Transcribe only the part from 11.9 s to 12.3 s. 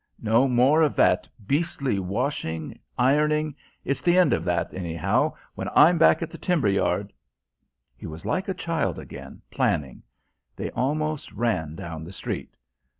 the